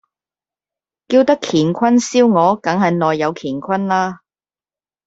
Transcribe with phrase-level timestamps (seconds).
[1.09, 4.21] 叫得乾坤燒鵝，當然係內有乾坤啦